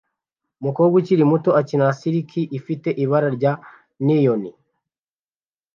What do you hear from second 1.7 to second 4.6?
na Slinky ifite ibara rya neon